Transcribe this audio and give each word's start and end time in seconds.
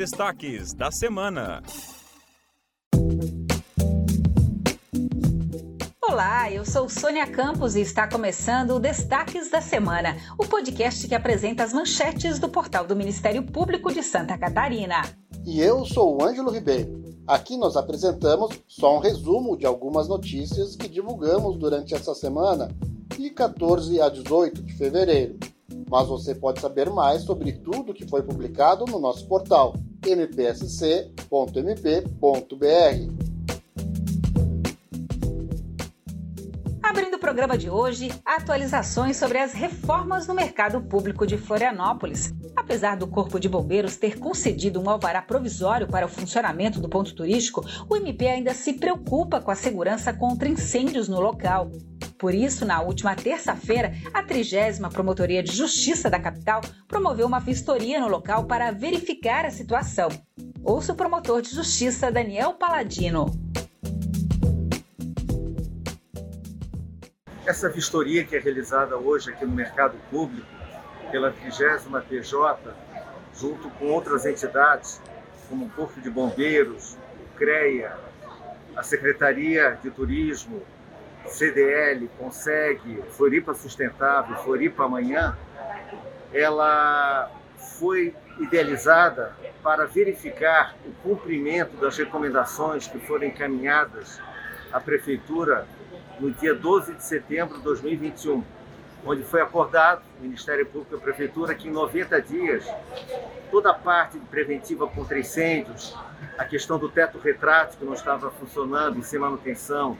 destaques 0.00 0.72
da 0.72 0.90
semana. 0.90 1.62
Olá, 6.02 6.50
eu 6.50 6.64
sou 6.64 6.88
Sônia 6.88 7.26
Campos 7.26 7.76
e 7.76 7.82
está 7.82 8.08
começando 8.08 8.70
o 8.70 8.80
Destaques 8.80 9.50
da 9.50 9.60
Semana, 9.60 10.16
o 10.38 10.46
podcast 10.46 11.06
que 11.06 11.14
apresenta 11.14 11.64
as 11.64 11.74
manchetes 11.74 12.38
do 12.38 12.48
portal 12.48 12.86
do 12.86 12.96
Ministério 12.96 13.42
Público 13.42 13.92
de 13.92 14.02
Santa 14.02 14.38
Catarina. 14.38 15.02
E 15.44 15.60
eu 15.60 15.84
sou 15.84 16.16
o 16.16 16.24
Ângelo 16.24 16.50
Ribeiro. 16.50 17.04
Aqui 17.26 17.58
nós 17.58 17.76
apresentamos 17.76 18.58
só 18.66 18.96
um 18.96 19.00
resumo 19.00 19.54
de 19.54 19.66
algumas 19.66 20.08
notícias 20.08 20.76
que 20.76 20.88
divulgamos 20.88 21.58
durante 21.58 21.94
essa 21.94 22.14
semana, 22.14 22.74
de 23.18 23.28
14 23.28 24.00
a 24.00 24.08
18 24.08 24.62
de 24.62 24.72
fevereiro. 24.72 25.38
Mas 25.90 26.08
você 26.08 26.34
pode 26.34 26.58
saber 26.58 26.88
mais 26.88 27.20
sobre 27.24 27.52
tudo 27.52 27.92
que 27.92 28.08
foi 28.08 28.22
publicado 28.22 28.86
no 28.86 28.98
nosso 28.98 29.28
portal 29.28 29.74
mpsc.mp.br. 30.04 31.40
Abrindo 36.82 37.14
o 37.14 37.20
programa 37.20 37.56
de 37.56 37.70
hoje, 37.70 38.10
atualizações 38.24 39.16
sobre 39.16 39.38
as 39.38 39.52
reformas 39.52 40.26
no 40.26 40.34
mercado 40.34 40.80
público 40.80 41.24
de 41.26 41.38
Florianópolis. 41.38 42.34
Apesar 42.56 42.96
do 42.96 43.06
Corpo 43.06 43.38
de 43.38 43.48
Bombeiros 43.48 43.96
ter 43.96 44.18
concedido 44.18 44.80
um 44.80 44.90
alvará 44.90 45.22
provisório 45.22 45.86
para 45.86 46.06
o 46.06 46.08
funcionamento 46.08 46.80
do 46.80 46.88
ponto 46.88 47.14
turístico, 47.14 47.64
o 47.88 47.96
MP 47.96 48.26
ainda 48.26 48.52
se 48.54 48.72
preocupa 48.72 49.40
com 49.40 49.50
a 49.50 49.54
segurança 49.54 50.12
contra 50.12 50.48
incêndios 50.48 51.08
no 51.08 51.20
local. 51.20 51.70
Por 52.20 52.34
isso, 52.34 52.66
na 52.66 52.82
última 52.82 53.16
terça-feira, 53.16 53.94
a 54.12 54.22
30 54.22 54.90
Promotoria 54.90 55.42
de 55.42 55.56
Justiça 55.56 56.10
da 56.10 56.20
capital 56.20 56.60
promoveu 56.86 57.26
uma 57.26 57.40
vistoria 57.40 57.98
no 57.98 58.08
local 58.08 58.44
para 58.44 58.70
verificar 58.70 59.46
a 59.46 59.50
situação. 59.50 60.10
Ouça 60.62 60.92
o 60.92 60.94
promotor 60.94 61.40
de 61.40 61.48
justiça 61.48 62.12
Daniel 62.12 62.52
Paladino. 62.52 63.24
Essa 67.46 67.70
vistoria 67.70 68.22
que 68.22 68.36
é 68.36 68.38
realizada 68.38 68.98
hoje 68.98 69.30
aqui 69.30 69.46
no 69.46 69.52
mercado 69.52 69.96
público 70.10 70.46
pela 71.10 71.32
30 71.32 72.02
PJ, 72.06 72.74
junto 73.34 73.70
com 73.70 73.86
outras 73.86 74.26
entidades, 74.26 75.00
como 75.48 75.64
o 75.64 75.70
Corpo 75.70 75.98
de 76.02 76.10
Bombeiros, 76.10 76.98
o 77.14 77.38
CREA, 77.38 77.96
a 78.76 78.82
Secretaria 78.82 79.78
de 79.82 79.90
Turismo, 79.90 80.60
CDL, 81.26 82.08
Consegue, 82.18 83.02
Floripa 83.10 83.54
Sustentável, 83.54 84.36
Floripa 84.38 84.84
Amanhã, 84.84 85.36
ela 86.32 87.30
foi 87.78 88.14
idealizada 88.38 89.34
para 89.62 89.86
verificar 89.86 90.74
o 90.86 90.92
cumprimento 91.02 91.76
das 91.76 91.96
recomendações 91.98 92.86
que 92.86 92.98
foram 92.98 93.26
encaminhadas 93.26 94.20
à 94.72 94.80
Prefeitura 94.80 95.66
no 96.18 96.30
dia 96.30 96.54
12 96.54 96.94
de 96.94 97.04
setembro 97.04 97.58
de 97.58 97.64
2021, 97.64 98.44
onde 99.04 99.22
foi 99.22 99.40
acordado, 99.40 100.02
o 100.18 100.22
Ministério 100.22 100.66
Público 100.66 100.94
e 100.94 100.98
a 100.98 101.00
Prefeitura, 101.00 101.54
que 101.54 101.68
em 101.68 101.70
90 101.70 102.20
dias, 102.22 102.66
toda 103.50 103.70
a 103.70 103.74
parte 103.74 104.18
preventiva 104.30 104.86
contra 104.86 105.18
incêndios, 105.18 105.96
a 106.38 106.44
questão 106.44 106.78
do 106.78 106.88
teto 106.88 107.18
retrátil 107.18 107.78
que 107.78 107.84
não 107.84 107.94
estava 107.94 108.30
funcionando 108.30 109.02
sem 109.02 109.18
manutenção, 109.18 109.98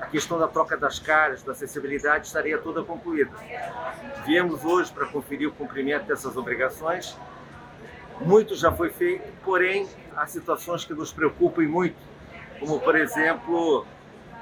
a 0.00 0.06
questão 0.06 0.38
da 0.38 0.48
troca 0.48 0.76
das 0.76 0.98
caras, 0.98 1.42
da 1.42 1.52
acessibilidade, 1.52 2.26
estaria 2.26 2.58
toda 2.58 2.82
concluída. 2.82 3.32
Viemos 4.24 4.64
hoje 4.64 4.92
para 4.92 5.06
conferir 5.06 5.48
o 5.48 5.52
cumprimento 5.52 6.06
dessas 6.06 6.36
obrigações. 6.36 7.16
Muito 8.20 8.54
já 8.54 8.72
foi 8.72 8.90
feito, 8.90 9.24
porém, 9.44 9.88
há 10.16 10.26
situações 10.26 10.84
que 10.84 10.94
nos 10.94 11.12
preocupam 11.12 11.62
muito, 11.62 11.96
como, 12.58 12.80
por 12.80 12.96
exemplo, 12.96 13.86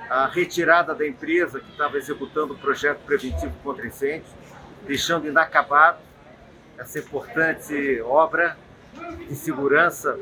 a 0.09 0.27
retirada 0.27 0.95
da 0.95 1.07
empresa 1.07 1.61
que 1.61 1.71
estava 1.71 1.99
executando 1.99 2.55
o 2.55 2.59
projeto 2.59 3.01
preventivo 3.05 3.53
contra 3.63 3.87
incêndios, 3.87 4.31
deixando 4.87 5.27
inacabado 5.27 5.99
essa 6.79 6.99
importante 6.99 8.01
obra 8.03 8.57
de 9.29 9.35
segurança 9.35 10.19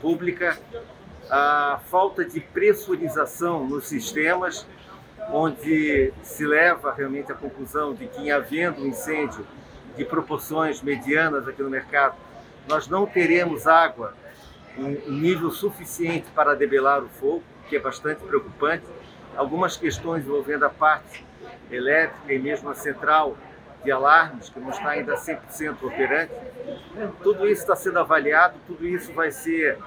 pública, 0.00 0.58
a 1.30 1.80
falta 1.90 2.24
de 2.24 2.40
pressurização 2.40 3.64
nos 3.66 3.86
sistemas, 3.86 4.66
onde 5.32 6.12
se 6.22 6.44
leva 6.44 6.92
realmente 6.92 7.30
à 7.30 7.34
conclusão 7.34 7.94
de 7.94 8.06
que, 8.08 8.20
em 8.20 8.32
havendo 8.32 8.82
um 8.82 8.86
incêndio 8.86 9.46
de 9.96 10.04
proporções 10.04 10.82
medianas 10.82 11.46
aqui 11.46 11.62
no 11.62 11.70
mercado, 11.70 12.16
nós 12.68 12.88
não 12.88 13.06
teremos 13.06 13.66
água 13.66 14.14
em 14.76 15.10
nível 15.10 15.50
suficiente 15.50 16.26
para 16.34 16.54
debelar 16.54 17.02
o 17.02 17.08
fogo, 17.08 17.42
que 17.68 17.76
é 17.76 17.80
bastante 17.80 18.22
preocupante. 18.24 18.84
Algumas 19.36 19.76
questões 19.76 20.24
envolvendo 20.24 20.64
a 20.64 20.70
parte 20.70 21.24
elétrica 21.70 22.32
e 22.32 22.38
mesmo 22.38 22.68
a 22.70 22.74
central 22.74 23.36
de 23.82 23.90
alarmes, 23.90 24.48
que 24.48 24.60
não 24.60 24.70
está 24.70 24.90
ainda 24.90 25.14
100% 25.14 25.82
operante. 25.82 26.32
Tudo 27.22 27.48
isso 27.48 27.62
está 27.62 27.74
sendo 27.74 27.98
avaliado, 27.98 28.58
tudo 28.66 28.86
isso 28.86 29.12
vai 29.12 29.30
ser 29.30 29.78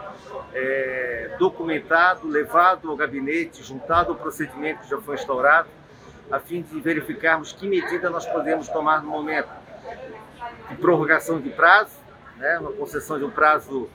é, 0.53 1.35
documentado, 1.37 2.27
levado 2.27 2.89
ao 2.89 2.95
gabinete, 2.95 3.63
juntado 3.63 4.11
ao 4.11 4.17
procedimento 4.17 4.81
que 4.81 4.89
já 4.89 4.99
foi 4.99 5.15
instaurado, 5.15 5.69
a 6.31 6.39
fim 6.39 6.61
de 6.61 6.79
verificarmos 6.79 7.51
que 7.51 7.67
medida 7.67 8.09
nós 8.09 8.25
podemos 8.25 8.67
tomar 8.67 9.03
no 9.03 9.09
momento 9.09 9.49
de 10.69 10.75
prorrogação 10.77 11.39
de 11.39 11.49
prazo, 11.49 11.91
né, 12.37 12.57
uma 12.59 12.71
concessão 12.71 13.19
de 13.19 13.25
um 13.25 13.29
prazo 13.29 13.89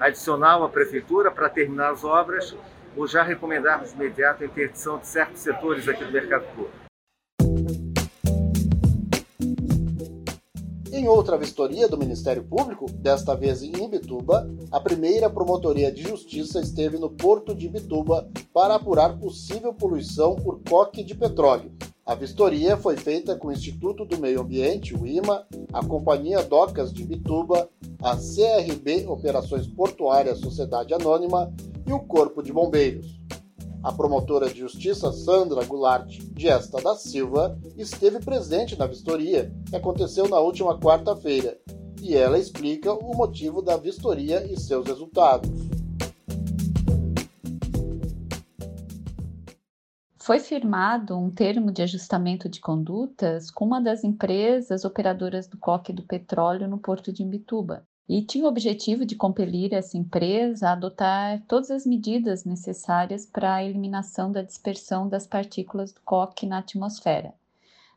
adicional 0.00 0.64
à 0.64 0.68
prefeitura 0.68 1.30
para 1.30 1.48
terminar 1.48 1.90
as 1.90 2.02
obras 2.02 2.56
ou 2.96 3.06
já 3.06 3.22
recomendarmos 3.22 3.92
imediato 3.92 4.42
a 4.42 4.46
interdição 4.46 4.98
de 4.98 5.06
certos 5.06 5.42
setores 5.42 5.86
aqui 5.86 6.04
do 6.04 6.10
mercado 6.10 6.46
público. 6.54 6.85
Em 11.06 11.08
outra 11.08 11.38
vistoria 11.38 11.86
do 11.86 11.96
Ministério 11.96 12.42
Público, 12.42 12.90
desta 12.90 13.36
vez 13.36 13.62
em 13.62 13.70
Imbituba, 13.80 14.52
a 14.72 14.80
primeira 14.80 15.30
Promotoria 15.30 15.92
de 15.92 16.02
Justiça 16.02 16.60
esteve 16.60 16.98
no 16.98 17.08
porto 17.08 17.54
de 17.54 17.68
Imbituba 17.68 18.28
para 18.52 18.74
apurar 18.74 19.16
possível 19.16 19.72
poluição 19.72 20.34
por 20.34 20.60
coque 20.68 21.04
de 21.04 21.14
petróleo. 21.14 21.70
A 22.04 22.16
vistoria 22.16 22.76
foi 22.76 22.96
feita 22.96 23.36
com 23.36 23.46
o 23.46 23.52
Instituto 23.52 24.04
do 24.04 24.18
Meio 24.18 24.40
Ambiente, 24.40 24.96
o 24.96 25.06
IMA, 25.06 25.46
a 25.72 25.86
Companhia 25.86 26.42
Docas 26.42 26.92
de 26.92 27.04
Imbituba, 27.04 27.70
a 28.02 28.16
CRB 28.16 29.06
Operações 29.06 29.68
Portuárias 29.68 30.40
Sociedade 30.40 30.92
Anônima 30.92 31.54
e 31.86 31.92
o 31.92 32.00
Corpo 32.00 32.42
de 32.42 32.52
Bombeiros. 32.52 33.15
A 33.86 33.92
promotora 33.92 34.48
de 34.52 34.58
justiça 34.58 35.12
Sandra 35.12 35.64
Goulart 35.64 36.10
Gesta 36.36 36.82
da 36.82 36.96
Silva 36.96 37.56
esteve 37.76 38.18
presente 38.18 38.76
na 38.76 38.84
vistoria, 38.84 39.48
que 39.70 39.76
aconteceu 39.76 40.28
na 40.28 40.40
última 40.40 40.76
quarta-feira, 40.76 41.56
e 42.02 42.16
ela 42.16 42.36
explica 42.36 42.92
o 42.92 43.16
motivo 43.16 43.62
da 43.62 43.76
vistoria 43.76 44.44
e 44.44 44.58
seus 44.58 44.84
resultados. 44.88 45.48
Foi 50.16 50.40
firmado 50.40 51.16
um 51.16 51.30
termo 51.30 51.70
de 51.70 51.82
ajustamento 51.82 52.48
de 52.48 52.58
condutas 52.58 53.52
com 53.52 53.64
uma 53.64 53.80
das 53.80 54.02
empresas 54.02 54.84
operadoras 54.84 55.46
do 55.46 55.56
coque 55.58 55.92
do 55.92 56.02
petróleo 56.02 56.66
no 56.66 56.78
porto 56.78 57.12
de 57.12 57.22
Imbituba, 57.22 57.86
e 58.08 58.22
tinha 58.22 58.44
o 58.44 58.48
objetivo 58.48 59.04
de 59.04 59.16
compelir 59.16 59.74
essa 59.74 59.96
empresa 59.96 60.68
a 60.68 60.72
adotar 60.72 61.42
todas 61.48 61.70
as 61.70 61.84
medidas 61.84 62.44
necessárias 62.44 63.26
para 63.26 63.54
a 63.54 63.64
eliminação 63.64 64.30
da 64.30 64.42
dispersão 64.42 65.08
das 65.08 65.26
partículas 65.26 65.92
do 65.92 66.00
coque 66.02 66.46
na 66.46 66.58
atmosfera. 66.58 67.34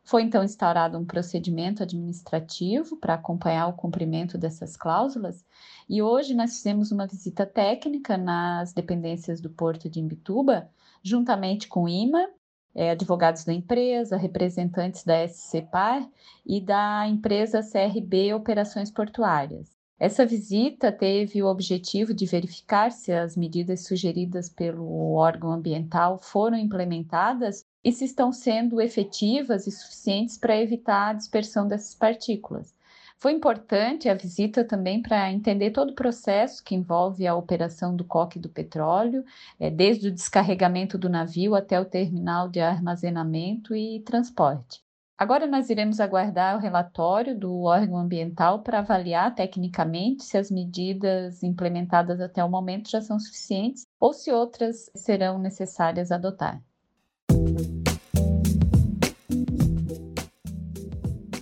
Foi 0.03 0.23
então 0.23 0.43
instaurado 0.43 0.97
um 0.97 1.05
procedimento 1.05 1.83
administrativo 1.83 2.97
para 2.97 3.13
acompanhar 3.13 3.67
o 3.67 3.73
cumprimento 3.73 4.39
dessas 4.39 4.75
cláusulas, 4.75 5.45
e 5.87 6.01
hoje 6.01 6.33
nós 6.33 6.55
fizemos 6.55 6.91
uma 6.91 7.05
visita 7.05 7.45
técnica 7.45 8.17
nas 8.17 8.73
dependências 8.73 9.39
do 9.39 9.51
Porto 9.51 9.87
de 9.87 9.99
Imbituba, 9.99 10.67
juntamente 11.03 11.67
com 11.67 11.83
o 11.83 11.89
IMA, 11.89 12.27
é, 12.73 12.91
advogados 12.91 13.43
da 13.43 13.53
empresa, 13.53 14.17
representantes 14.17 15.03
da 15.03 15.27
SCPAR 15.27 16.09
e 16.43 16.59
da 16.59 17.07
empresa 17.07 17.61
CRB 17.61 18.33
Operações 18.33 18.89
Portuárias. 18.89 19.78
Essa 19.99 20.25
visita 20.25 20.93
teve 20.93 21.43
o 21.43 21.47
objetivo 21.47 22.13
de 22.13 22.25
verificar 22.25 22.89
se 22.89 23.11
as 23.11 23.35
medidas 23.35 23.85
sugeridas 23.85 24.47
pelo 24.47 25.13
órgão 25.13 25.51
ambiental 25.51 26.17
foram 26.17 26.57
implementadas 26.57 27.65
e 27.83 27.91
se 27.91 28.05
estão 28.05 28.31
sendo 28.31 28.79
efetivas 28.79 29.67
e 29.67 29.71
suficientes 29.71 30.37
para 30.37 30.55
evitar 30.55 31.09
a 31.09 31.13
dispersão 31.13 31.67
dessas 31.67 31.93
partículas. 31.93 32.73
Foi 33.17 33.33
importante 33.33 34.07
a 34.07 34.13
visita 34.13 34.63
também 34.63 35.01
para 35.01 35.29
entender 35.33 35.71
todo 35.71 35.89
o 35.89 35.95
processo 35.95 36.63
que 36.63 36.75
envolve 36.75 37.27
a 37.27 37.35
operação 37.35 37.93
do 37.93 38.05
coque 38.05 38.39
do 38.39 38.47
petróleo, 38.47 39.25
é, 39.59 39.69
desde 39.69 40.07
o 40.07 40.11
descarregamento 40.13 40.97
do 40.97 41.09
navio 41.09 41.55
até 41.55 41.77
o 41.77 41.83
terminal 41.83 42.47
de 42.47 42.61
armazenamento 42.61 43.75
e 43.75 43.99
transporte. 43.99 44.81
Agora 45.19 45.45
nós 45.45 45.69
iremos 45.69 45.99
aguardar 45.99 46.55
o 46.55 46.61
relatório 46.61 47.37
do 47.37 47.63
órgão 47.63 47.97
ambiental 47.97 48.63
para 48.63 48.79
avaliar 48.79 49.35
tecnicamente 49.35 50.23
se 50.23 50.37
as 50.37 50.49
medidas 50.49 51.43
implementadas 51.43 52.21
até 52.21 52.41
o 52.41 52.49
momento 52.49 52.89
já 52.89 53.01
são 53.01 53.19
suficientes 53.19 53.85
ou 53.99 54.13
se 54.13 54.31
outras 54.31 54.89
serão 54.95 55.37
necessárias 55.37 56.09
adotar. 56.09 56.61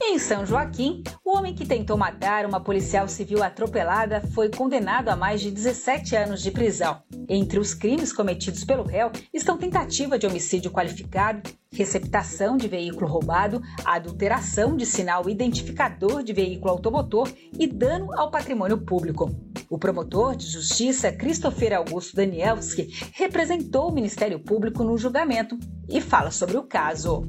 Em 0.02 0.18
São 0.18 0.44
Joaquim, 0.44 1.04
o 1.24 1.38
homem 1.38 1.54
que 1.54 1.64
tentou 1.64 1.96
matar 1.96 2.48
uma 2.48 2.60
policial 2.60 3.08
civil 3.08 3.44
atropelada 3.44 4.22
foi 4.34 4.50
condenado 4.50 5.10
a 5.10 5.16
mais 5.16 5.40
de 5.40 5.52
17 5.52 6.16
anos 6.16 6.42
de 6.42 6.50
prisão. 6.50 7.04
Entre 7.30 7.60
os 7.60 7.74
crimes 7.74 8.14
cometidos 8.14 8.64
pelo 8.64 8.84
réu 8.84 9.12
estão 9.34 9.58
tentativa 9.58 10.18
de 10.18 10.26
homicídio 10.26 10.72
qualificado, 10.72 11.50
receptação 11.72 12.56
de 12.56 12.68
veículo 12.68 13.08
roubado, 13.08 13.62
adulteração 13.84 14.78
de 14.78 14.86
sinal 14.86 15.30
identificador 15.30 16.24
de 16.24 16.32
veículo 16.32 16.72
automotor 16.72 17.30
e 17.60 17.68
dano 17.68 18.18
ao 18.18 18.32
patrimônio 18.32 18.78
público. 18.78 19.30
O 19.70 19.78
promotor 19.78 20.36
de 20.38 20.48
justiça 20.48 21.12
Christopher 21.12 21.74
Augusto 21.74 22.16
Danielski 22.16 22.90
representou 23.14 23.90
o 23.90 23.94
Ministério 23.94 24.40
Público 24.40 24.84
no 24.84 24.98
julgamento 24.98 25.60
e 25.90 26.00
fala 26.00 26.32
sobre 26.32 26.58
o 26.58 26.64
caso. 26.64 27.28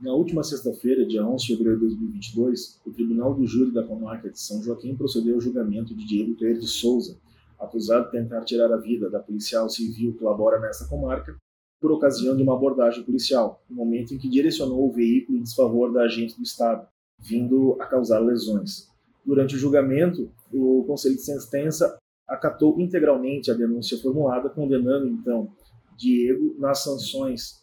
Na 0.00 0.14
última 0.14 0.42
sexta-feira, 0.42 1.04
dia 1.04 1.22
11 1.22 1.44
de 1.44 1.52
fevereiro 1.52 1.80
de 1.80 1.86
2022, 1.88 2.80
o 2.86 2.90
Tribunal 2.90 3.34
do 3.34 3.46
Júri 3.46 3.70
da 3.70 3.86
Comarca 3.86 4.30
de 4.30 4.40
São 4.40 4.62
Joaquim 4.62 4.96
procedeu 4.96 5.34
ao 5.34 5.40
julgamento 5.42 5.94
de 5.94 6.06
Diego 6.06 6.34
Pereira 6.36 6.58
de 6.58 6.66
Souza, 6.66 7.18
acusado 7.58 8.06
de 8.06 8.12
tentar 8.12 8.42
tirar 8.46 8.72
a 8.72 8.78
vida 8.78 9.10
da 9.10 9.20
policial 9.20 9.68
civil 9.68 10.14
que 10.14 10.24
labora 10.24 10.58
nessa 10.58 10.88
comarca, 10.88 11.36
por 11.78 11.92
ocasião 11.92 12.34
de 12.34 12.42
uma 12.42 12.54
abordagem 12.54 13.04
policial, 13.04 13.62
no 13.68 13.76
momento 13.76 14.14
em 14.14 14.18
que 14.18 14.26
direcionou 14.26 14.88
o 14.88 14.90
veículo 14.92 15.36
em 15.36 15.42
desfavor 15.42 15.92
da 15.92 16.04
agente 16.04 16.34
do 16.34 16.42
Estado, 16.42 16.88
vindo 17.18 17.76
a 17.78 17.84
causar 17.84 18.20
lesões. 18.20 18.88
Durante 19.22 19.54
o 19.54 19.58
julgamento, 19.58 20.30
o 20.50 20.82
Conselho 20.86 21.16
de 21.16 21.22
Sentença 21.22 21.98
acatou 22.26 22.80
integralmente 22.80 23.50
a 23.50 23.54
denúncia 23.54 23.98
formulada, 23.98 24.48
condenando 24.48 25.06
então 25.06 25.52
Diego 25.94 26.56
nas 26.58 26.82
sanções 26.82 27.60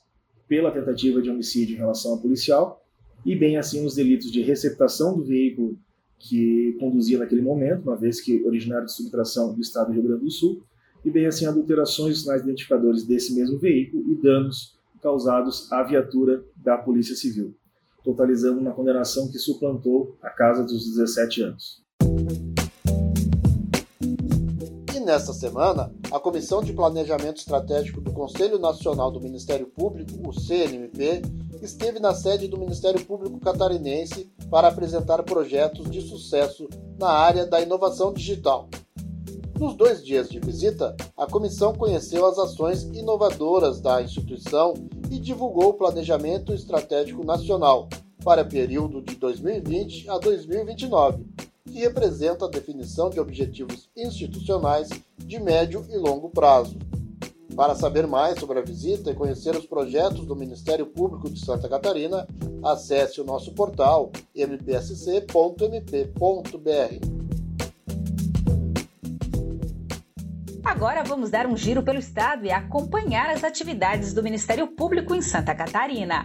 pela 0.48 0.72
tentativa 0.72 1.22
de 1.22 1.30
homicídio 1.30 1.76
em 1.76 1.80
relação 1.80 2.12
ao 2.12 2.22
policial 2.22 2.84
e 3.26 3.36
bem 3.36 3.58
assim 3.58 3.86
os 3.86 3.96
delitos 3.96 4.32
de 4.32 4.42
receptação 4.42 5.16
do 5.18 5.24
veículo 5.24 5.78
que 6.20 6.76
conduzia 6.80 7.20
naquele 7.20 7.42
momento, 7.42 7.84
uma 7.84 7.96
vez 7.96 8.22
que 8.22 8.44
originário 8.44 8.86
de 8.86 8.96
subtração 8.96 9.54
do 9.54 9.62
estado 9.62 9.88
do 9.88 9.94
Rio 9.94 10.04
Grande 10.04 10.24
do 10.24 10.32
Sul, 10.32 10.64
e 11.06 11.12
bem 11.12 11.26
assim 11.26 11.46
adulterações 11.46 12.14
dos 12.14 12.22
sinais 12.24 12.42
identificadores 12.42 13.06
desse 13.06 13.36
mesmo 13.36 13.60
veículo 13.60 14.12
e 14.12 14.16
danos 14.16 14.78
causados 15.02 15.72
à 15.72 15.84
viatura 15.84 16.44
da 16.56 16.78
Polícia 16.78 17.16
Civil, 17.16 17.56
totalizando 18.04 18.60
uma 18.60 18.74
condenação 18.74 19.30
que 19.30 19.38
suplantou 19.38 20.18
a 20.22 20.30
casa 20.30 20.64
dos 20.64 20.86
17 20.86 21.42
anos. 21.44 21.84
Nesta 25.08 25.32
semana, 25.32 25.90
a 26.12 26.20
Comissão 26.20 26.62
de 26.62 26.74
Planejamento 26.74 27.38
Estratégico 27.38 28.02
do 28.02 28.12
Conselho 28.12 28.60
Nacional 28.60 29.10
do 29.10 29.22
Ministério 29.22 29.66
Público, 29.66 30.12
o 30.28 30.34
CNMP, 30.34 31.22
esteve 31.62 31.98
na 31.98 32.14
sede 32.14 32.50
do 32.50 32.58
Ministério 32.58 33.04
Público 33.06 33.40
Catarinense 33.40 34.30
para 34.52 34.68
apresentar 34.68 35.24
projetos 35.24 35.90
de 35.90 36.02
sucesso 36.02 36.68
na 37.00 37.08
área 37.08 37.46
da 37.46 37.62
inovação 37.62 38.12
digital. 38.12 38.68
Nos 39.58 39.76
dois 39.76 40.04
dias 40.04 40.28
de 40.28 40.42
visita, 40.42 40.94
a 41.16 41.26
comissão 41.26 41.74
conheceu 41.74 42.26
as 42.26 42.38
ações 42.38 42.84
inovadoras 42.84 43.80
da 43.80 44.02
instituição 44.02 44.74
e 45.10 45.18
divulgou 45.18 45.70
o 45.70 45.74
Planejamento 45.74 46.54
Estratégico 46.54 47.26
Nacional 47.26 47.88
para 48.26 48.42
o 48.42 48.50
período 48.50 49.02
de 49.02 49.16
2020 49.16 50.10
a 50.10 50.18
2029 50.18 51.37
que 51.78 51.84
representa 51.84 52.46
a 52.46 52.50
definição 52.50 53.08
de 53.08 53.20
objetivos 53.20 53.88
institucionais 53.96 54.90
de 55.16 55.40
médio 55.40 55.86
e 55.92 55.96
longo 55.96 56.28
prazo. 56.28 56.76
Para 57.56 57.76
saber 57.76 58.08
mais 58.08 58.40
sobre 58.40 58.58
a 58.58 58.64
visita 58.64 59.12
e 59.12 59.16
conhecer 59.16 59.56
os 59.56 59.68
projetos 59.68 60.26
do 60.26 60.36
Ministério 60.36 60.88
Público 60.88 61.30
de 61.30 61.40
Santa 61.40 61.70
Catarina, 61.70 62.28
acesse 62.64 63.22
o 63.22 63.24
nosso 63.24 63.54
portal 63.54 64.12
mpsc.mp.br. 64.36 65.28
Agora 70.64 71.04
vamos 71.04 71.30
dar 71.30 71.46
um 71.46 71.56
giro 71.56 71.84
pelo 71.84 72.00
estado 72.00 72.44
e 72.44 72.52
acompanhar 72.52 73.30
as 73.30 73.44
atividades 73.44 74.14
do 74.14 74.24
Ministério 74.24 74.68
Público 74.70 75.14
em 75.14 75.22
Santa 75.22 75.54
Catarina. 75.54 76.24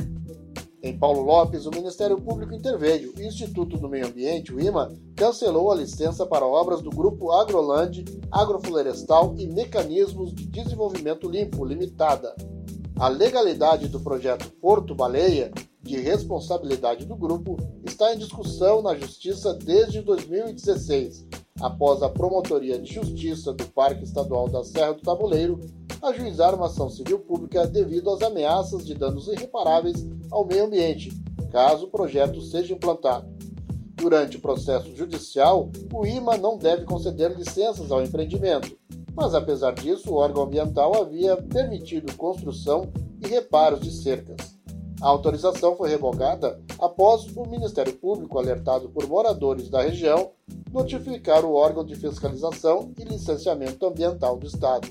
Em 0.84 0.98
Paulo 0.98 1.22
Lopes, 1.22 1.64
o 1.64 1.70
Ministério 1.70 2.20
Público 2.20 2.52
interveio 2.52 3.14
o 3.16 3.22
Instituto 3.22 3.78
do 3.78 3.88
Meio 3.88 4.08
Ambiente, 4.08 4.52
o 4.52 4.60
IMA, 4.60 4.92
cancelou 5.14 5.70
a 5.70 5.76
licença 5.76 6.26
para 6.26 6.44
obras 6.44 6.82
do 6.82 6.90
Grupo 6.90 7.30
Agroland, 7.30 8.04
Agroflorestal 8.32 9.32
e 9.38 9.46
Mecanismos 9.46 10.34
de 10.34 10.44
Desenvolvimento 10.44 11.30
Limpo 11.30 11.64
Limitada. 11.64 12.34
A 12.98 13.06
legalidade 13.06 13.86
do 13.86 14.00
projeto 14.00 14.50
Porto 14.60 14.92
Baleia, 14.92 15.52
de 15.80 16.00
responsabilidade 16.00 17.06
do 17.06 17.14
grupo, 17.14 17.56
está 17.84 18.12
em 18.12 18.18
discussão 18.18 18.82
na 18.82 18.96
Justiça 18.96 19.54
desde 19.54 20.02
2016, 20.02 21.28
após 21.60 22.02
a 22.02 22.08
Promotoria 22.08 22.76
de 22.80 22.92
Justiça 22.92 23.52
do 23.52 23.66
Parque 23.68 24.02
Estadual 24.02 24.48
da 24.48 24.64
Serra 24.64 24.94
do 24.94 25.02
Tabuleiro 25.02 25.60
ajuizar 26.02 26.54
uma 26.54 26.66
ação 26.66 26.90
civil 26.90 27.20
pública 27.20 27.66
devido 27.66 28.10
às 28.10 28.22
ameaças 28.22 28.84
de 28.84 28.94
danos 28.94 29.28
irreparáveis 29.28 30.04
ao 30.30 30.44
meio 30.44 30.64
ambiente, 30.64 31.12
caso 31.50 31.86
o 31.86 31.90
projeto 31.90 32.40
seja 32.40 32.74
implantado. 32.74 33.30
Durante 33.94 34.36
o 34.36 34.40
processo 34.40 34.94
judicial, 34.96 35.70
o 35.92 36.04
IMA 36.04 36.36
não 36.36 36.58
deve 36.58 36.84
conceder 36.84 37.36
licenças 37.36 37.92
ao 37.92 38.02
empreendimento, 38.02 38.76
mas 39.14 39.34
apesar 39.34 39.74
disso, 39.74 40.10
o 40.10 40.16
órgão 40.16 40.42
ambiental 40.42 41.00
havia 41.00 41.36
permitido 41.36 42.16
construção 42.16 42.90
e 43.22 43.28
reparos 43.28 43.80
de 43.80 43.92
cercas. 43.92 44.58
A 45.00 45.08
autorização 45.08 45.76
foi 45.76 45.88
revogada 45.88 46.60
após 46.78 47.26
o 47.36 47.44
Ministério 47.44 47.92
Público, 47.92 48.38
alertado 48.38 48.88
por 48.88 49.06
moradores 49.06 49.68
da 49.68 49.82
região, 49.82 50.30
notificar 50.72 51.44
o 51.44 51.54
órgão 51.54 51.84
de 51.84 51.94
fiscalização 51.94 52.92
e 52.98 53.04
licenciamento 53.04 53.84
ambiental 53.86 54.36
do 54.36 54.46
Estado. 54.46 54.88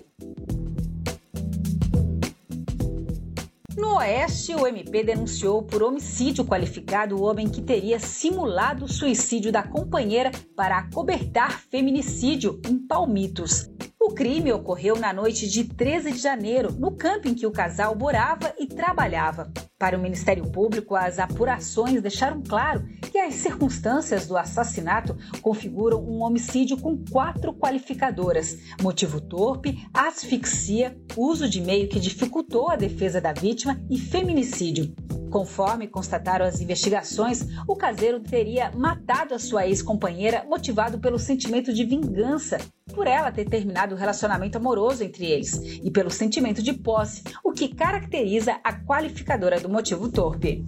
No 3.82 3.96
Oeste, 3.96 4.54
o 4.54 4.68
MP 4.68 5.04
denunciou 5.04 5.64
por 5.64 5.82
homicídio 5.82 6.46
qualificado 6.46 7.16
o 7.18 7.24
homem 7.24 7.50
que 7.50 7.64
teria 7.64 8.00
simulado 8.00 8.86
o 8.86 8.88
suicídio 8.88 9.52
da 9.52 9.64
companheira 9.64 10.30
para 10.56 10.78
acobertar 10.78 11.60
feminicídio 11.60 12.62
em 12.64 12.78
Palmitos. 12.78 13.72
O 14.04 14.16
crime 14.16 14.52
ocorreu 14.52 14.96
na 14.96 15.14
noite 15.14 15.48
de 15.48 15.64
13 15.64 16.14
de 16.14 16.18
janeiro, 16.18 16.72
no 16.72 16.90
campo 16.90 17.28
em 17.28 17.36
que 17.36 17.46
o 17.46 17.52
casal 17.52 17.96
morava 17.96 18.52
e 18.58 18.66
trabalhava. 18.66 19.54
Para 19.78 19.96
o 19.96 20.02
Ministério 20.02 20.44
Público, 20.52 20.96
as 20.96 21.20
apurações 21.20 22.02
deixaram 22.02 22.42
claro 22.42 22.84
que 23.12 23.20
as 23.20 23.36
circunstâncias 23.36 24.26
do 24.26 24.36
assassinato 24.36 25.16
configuram 25.44 26.04
um 26.04 26.24
homicídio 26.24 26.78
com 26.78 26.98
quatro 27.12 27.54
qualificadoras: 27.54 28.58
motivo 28.82 29.22
torpe, 29.22 29.88
asfixia, 29.94 30.98
uso 31.16 31.48
de 31.48 31.62
meio 31.62 31.88
que 31.88 32.00
dificultou 32.00 32.72
a 32.72 32.76
defesa 32.76 33.22
da 33.22 33.34
vítima 33.34 33.80
e 33.88 34.00
feminicídio. 34.00 34.96
Conforme 35.30 35.88
constataram 35.88 36.46
as 36.46 36.60
investigações, 36.60 37.48
o 37.66 37.76
caseiro 37.76 38.20
teria 38.20 38.70
matado 38.72 39.34
a 39.34 39.40
sua 39.40 39.66
ex-companheira 39.66 40.44
motivado 40.44 41.00
pelo 41.00 41.18
sentimento 41.18 41.72
de 41.72 41.86
vingança 41.86 42.58
por 42.92 43.08
ela 43.08 43.32
ter 43.32 43.46
terminado 43.46 43.91
o 43.94 43.98
relacionamento 43.98 44.58
amoroso 44.58 45.04
entre 45.04 45.26
eles 45.26 45.54
e 45.84 45.90
pelo 45.92 46.10
sentimento 46.10 46.62
de 46.62 46.74
posse, 46.74 47.24
o 47.44 47.52
que 47.52 47.74
caracteriza 47.74 48.60
a 48.64 48.74
qualificadora 48.74 49.60
do 49.60 49.70
motivo 49.70 50.10
torpe. 50.10 50.66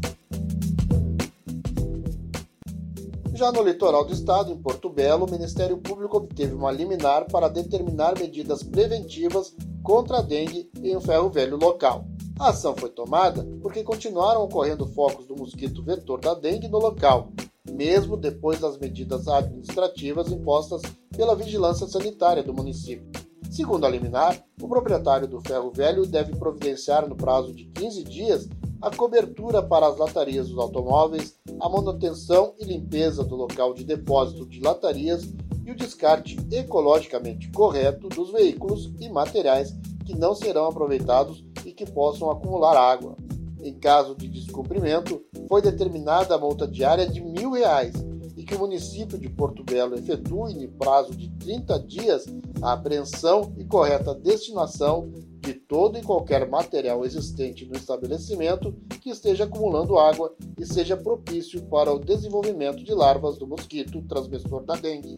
Já 3.34 3.52
no 3.52 3.64
litoral 3.64 4.06
do 4.06 4.14
estado, 4.14 4.52
em 4.52 4.58
Porto 4.58 4.90
Belo, 4.90 5.26
o 5.26 5.32
Ministério 5.32 5.78
Público 5.78 6.18
obteve 6.18 6.54
uma 6.54 6.72
liminar 6.72 7.26
para 7.26 7.50
determinar 7.50 8.18
medidas 8.18 8.62
preventivas 8.62 9.56
contra 9.82 10.20
a 10.20 10.22
dengue 10.22 10.70
em 10.82 10.96
um 10.96 11.02
ferro 11.02 11.30
velho 11.30 11.58
local. 11.58 12.06
A 12.40 12.50
ação 12.50 12.76
foi 12.76 12.90
tomada 12.90 13.44
porque 13.62 13.84
continuaram 13.84 14.44
ocorrendo 14.44 14.88
focos 14.88 15.26
do 15.26 15.36
mosquito 15.36 15.84
vetor 15.84 16.20
da 16.20 16.34
dengue 16.34 16.68
no 16.68 16.78
local, 16.78 17.32
mesmo 17.74 18.16
depois 18.16 18.60
das 18.60 18.78
medidas 18.78 19.28
administrativas 19.28 20.32
impostas 20.32 20.82
pela 21.16 21.36
vigilância 21.36 21.88
sanitária 21.88 22.44
do 22.44 22.54
município. 22.54 23.10
Segundo 23.50 23.86
a 23.86 23.90
liminar, 23.90 24.44
o 24.62 24.68
proprietário 24.68 25.28
do 25.28 25.42
ferro 25.42 25.72
velho 25.72 26.06
deve 26.06 26.36
providenciar 26.36 27.08
no 27.08 27.16
prazo 27.16 27.54
de 27.54 27.66
15 27.66 28.04
dias 28.04 28.50
a 28.82 28.90
cobertura 28.90 29.62
para 29.62 29.88
as 29.88 29.98
latarias 29.98 30.50
dos 30.50 30.58
automóveis, 30.58 31.40
a 31.60 31.70
manutenção 31.70 32.54
e 32.60 32.66
limpeza 32.66 33.24
do 33.24 33.36
local 33.36 33.74
de 33.74 33.84
depósito 33.84 34.46
de 34.46 34.60
latarias 34.60 35.24
e 35.66 35.72
o 35.72 35.76
descarte 35.76 36.38
ecologicamente 36.52 37.50
correto 37.52 38.10
dos 38.10 38.32
veículos 38.32 38.92
e 39.00 39.08
materiais 39.08 39.74
que 40.06 40.14
não 40.14 40.36
serão 40.36 40.66
aproveitados 40.66 41.46
e 41.66 41.72
que 41.72 41.86
possam 41.86 42.30
acumular 42.30 42.76
água. 42.76 43.16
Em 43.64 43.74
caso 43.74 44.14
de 44.14 44.28
descumprimento, 44.28 45.24
foi 45.48 45.62
determinada 45.62 46.36
a 46.36 46.38
multa 46.38 46.68
diária 46.68 47.08
de 47.08 47.22
mil 47.22 47.52
reais 47.52 47.94
e 48.36 48.44
que 48.44 48.56
o 48.56 48.60
município 48.60 49.18
de 49.18 49.30
Porto 49.30 49.64
Belo 49.64 49.96
efetue, 49.96 50.52
em 50.54 50.68
prazo 50.68 51.16
de 51.16 51.30
30 51.38 51.80
dias, 51.80 52.26
a 52.62 52.74
apreensão 52.74 53.54
e 53.58 53.64
correta 53.64 54.14
destinação 54.14 55.10
de 55.40 55.54
todo 55.54 55.98
e 55.98 56.04
qualquer 56.04 56.50
material 56.50 57.06
existente 57.06 57.66
no 57.66 57.76
estabelecimento 57.76 58.74
que 59.02 59.10
esteja 59.10 59.44
acumulando 59.44 59.98
água 59.98 60.34
e 60.58 60.66
seja 60.66 60.98
propício 60.98 61.62
para 61.64 61.94
o 61.94 62.00
desenvolvimento 62.00 62.84
de 62.84 62.94
larvas 62.94 63.38
do 63.38 63.48
mosquito 63.48 64.02
transmissor 64.04 64.64
da 64.64 64.76
dengue. 64.76 65.18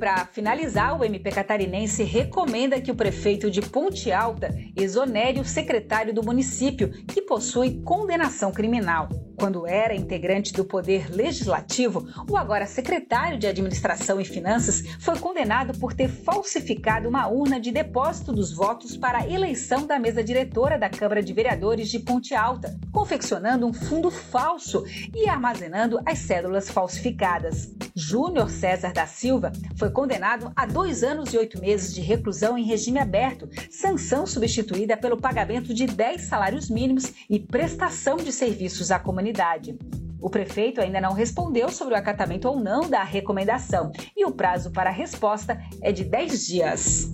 Para 0.00 0.24
finalizar, 0.24 0.98
o 0.98 1.04
MP 1.04 1.30
catarinense 1.30 2.02
recomenda 2.04 2.80
que 2.80 2.90
o 2.90 2.94
prefeito 2.94 3.50
de 3.50 3.60
Ponte 3.60 4.10
Alta 4.10 4.48
exonere 4.74 5.38
o 5.38 5.44
secretário 5.44 6.14
do 6.14 6.24
município, 6.24 6.90
que 7.04 7.20
possui 7.20 7.82
condenação 7.82 8.50
criminal. 8.50 9.10
Quando 9.40 9.66
era 9.66 9.94
integrante 9.94 10.52
do 10.52 10.66
Poder 10.66 11.10
Legislativo, 11.10 12.06
o 12.28 12.36
agora 12.36 12.66
secretário 12.66 13.38
de 13.38 13.46
Administração 13.46 14.20
e 14.20 14.24
Finanças 14.26 14.82
foi 14.98 15.18
condenado 15.18 15.78
por 15.78 15.94
ter 15.94 16.08
falsificado 16.08 17.08
uma 17.08 17.26
urna 17.26 17.58
de 17.58 17.72
depósito 17.72 18.34
dos 18.34 18.52
votos 18.52 18.98
para 18.98 19.20
a 19.20 19.26
eleição 19.26 19.86
da 19.86 19.98
mesa 19.98 20.22
diretora 20.22 20.78
da 20.78 20.90
Câmara 20.90 21.22
de 21.22 21.32
Vereadores 21.32 21.88
de 21.88 22.00
Ponte 22.00 22.34
Alta, 22.34 22.78
confeccionando 22.92 23.66
um 23.66 23.72
fundo 23.72 24.10
falso 24.10 24.84
e 25.14 25.26
armazenando 25.26 25.98
as 26.04 26.18
cédulas 26.18 26.68
falsificadas. 26.68 27.74
Júnior 27.96 28.50
César 28.50 28.92
da 28.92 29.06
Silva 29.06 29.52
foi 29.76 29.90
condenado 29.90 30.52
a 30.54 30.66
dois 30.66 31.02
anos 31.02 31.32
e 31.32 31.38
oito 31.38 31.58
meses 31.58 31.94
de 31.94 32.02
reclusão 32.02 32.58
em 32.58 32.64
regime 32.64 32.98
aberto, 32.98 33.48
sanção 33.70 34.26
substituída 34.26 34.98
pelo 34.98 35.16
pagamento 35.16 35.72
de 35.72 35.86
10 35.86 36.20
salários 36.22 36.68
mínimos 36.68 37.10
e 37.28 37.40
prestação 37.40 38.16
de 38.18 38.30
serviços 38.30 38.90
à 38.90 38.98
comunidade 38.98 39.29
comunidade. 39.30 39.78
O 40.20 40.28
prefeito 40.28 40.80
ainda 40.80 41.00
não 41.00 41.12
respondeu 41.12 41.70
sobre 41.70 41.94
o 41.94 41.96
acatamento 41.96 42.48
ou 42.48 42.60
não 42.60 42.90
da 42.90 43.02
recomendação 43.02 43.90
e 44.14 44.26
o 44.26 44.32
prazo 44.32 44.70
para 44.70 44.90
a 44.90 44.92
resposta 44.92 45.58
é 45.80 45.92
de 45.92 46.04
10 46.04 46.46
dias. 46.46 47.12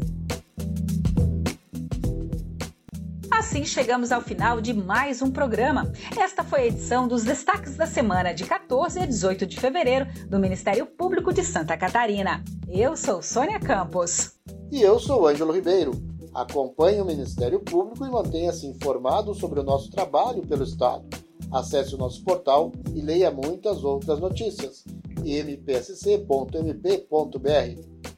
Assim 3.30 3.64
chegamos 3.64 4.10
ao 4.10 4.20
final 4.20 4.60
de 4.60 4.74
mais 4.74 5.22
um 5.22 5.30
programa. 5.30 5.92
Esta 6.18 6.42
foi 6.42 6.62
a 6.62 6.66
edição 6.66 7.06
dos 7.06 7.22
destaques 7.22 7.76
da 7.76 7.86
semana 7.86 8.32
de 8.32 8.44
14 8.44 8.98
a 8.98 9.06
18 9.06 9.46
de 9.46 9.60
fevereiro 9.60 10.06
do 10.28 10.38
Ministério 10.38 10.86
Público 10.86 11.32
de 11.32 11.44
Santa 11.44 11.76
Catarina. 11.76 12.42
Eu 12.68 12.96
sou 12.96 13.22
Sônia 13.22 13.60
Campos. 13.60 14.32
E 14.72 14.82
eu 14.82 14.98
sou 14.98 15.28
Ângelo 15.28 15.52
Ribeiro. 15.52 15.92
Acompanhe 16.34 17.00
o 17.00 17.04
Ministério 17.04 17.60
Público 17.60 18.04
e 18.04 18.10
mantenha-se 18.10 18.66
informado 18.66 19.32
sobre 19.32 19.60
o 19.60 19.62
nosso 19.62 19.90
trabalho 19.90 20.42
pelo 20.42 20.64
Estado. 20.64 21.25
Acesse 21.52 21.94
o 21.94 21.98
nosso 21.98 22.22
portal 22.24 22.72
e 22.94 23.00
leia 23.00 23.30
muitas 23.30 23.84
outras 23.84 24.18
notícias. 24.20 24.84
mpsc.mp.br. 25.18 26.26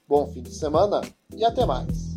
Bom 0.07 0.27
fim 0.29 0.43
de 0.43 0.55
semana 0.55 1.01
e 1.35 1.45
até 1.45 1.67
mais! 1.67 2.15